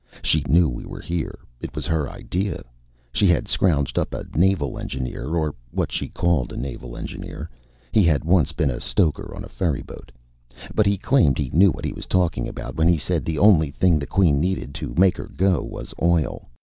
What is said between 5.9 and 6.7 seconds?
she called a